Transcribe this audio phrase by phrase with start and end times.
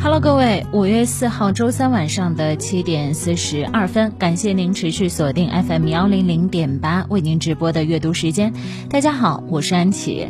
[0.00, 8.52] Hello，各位，五月四号周三晚上的七点四十二分，感谢您持续锁定 FM 幺零零点八为您直播的阅读时间。
[8.90, 10.26] 大家好，我是安琪。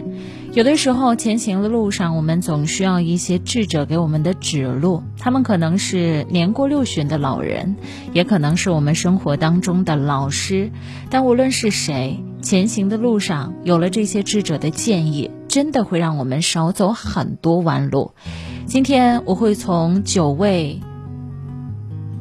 [0.52, 7.76] 有的时候前行的路上，我们总需要一些智者给我们的指路，他们可能是年过六旬的老人，
[8.12, 10.70] 也可能是我们生活当中的老师。
[11.10, 18.14] 但无论是谁，前行的路上有了这些智者的建议，真的会让我们少走很多弯路。
[18.68, 20.80] 今天我会从九位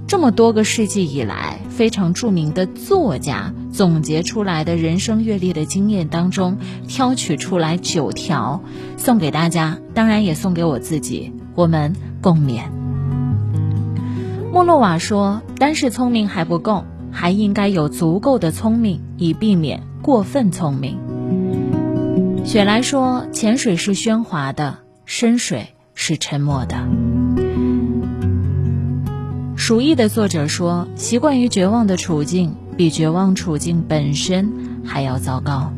[0.08, 6.58] 这么多个世纪以来非常著名的作家总结出来的人生阅历的经验当中，
[6.88, 8.62] 挑取出来九条，
[8.96, 12.62] 送给大家，当然也送给我自己，我们共勉。
[14.54, 20.98] 莫洛瓦说：“单是聪明还不够，还应该有足够的聪明，以避免过分聪明。”
[22.46, 25.68] 雪莱说：“浅水是喧哗的，深水。”
[26.00, 26.78] 是沉默的。
[29.56, 34.54] 鼠疫的作者说：“习惯于绝望的处境，比绝望处境本身
[34.86, 35.74] 还要糟糕。”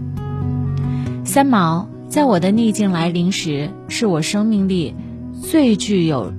[1.24, 4.94] 三毛在我的逆境来临时，是我生命力
[5.42, 6.34] 最具有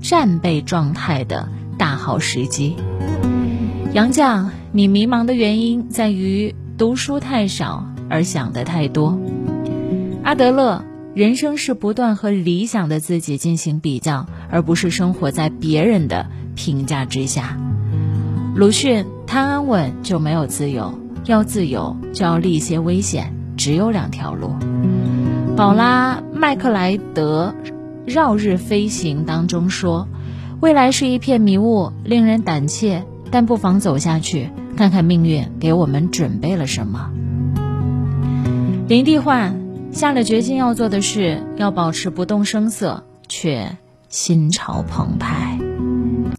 [0.00, 2.76] 战备状态的大好时机。
[3.92, 9.18] 杨绛，你迷茫的原因在于读书太少而想的太多。
[10.22, 10.84] 阿德勒。
[11.16, 17.56] 人生是不断和理想的自己进行比较，而不是生活在别人的评价之下。
[18.54, 20.92] 鲁迅贪安稳就没有自由，
[21.24, 24.50] 要自由就要历些危险，只有两条路。
[25.56, 27.54] 宝拉麦克莱德
[28.04, 30.06] 《绕日飞行》当中说
[30.60, 37.10] ：“未来是一片迷雾，令人胆怯，但不妨走下去，看看命运给我们准备了什么。”
[38.86, 39.65] 林地焕。
[39.96, 43.78] 下了决心要做的事，要保持不动声色，却
[44.10, 45.58] 心潮澎湃。